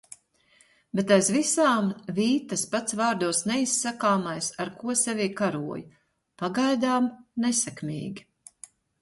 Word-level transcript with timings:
Bet 0.99 1.11
aiz 1.15 1.27
visām 1.33 1.91
vīd 2.19 2.47
tas 2.53 2.63
pats 2.71 2.97
vārdos 3.01 3.41
neizsakāmais, 3.51 4.49
ar 4.65 4.73
ko 4.81 4.97
sevī 5.03 5.29
karoju. 5.43 5.87
Pagaidām 6.45 7.13
nesekmīgi. 7.47 8.27